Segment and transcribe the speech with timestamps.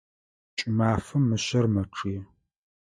[0.57, 2.19] Кӏымафэм мышъэр мэчъые.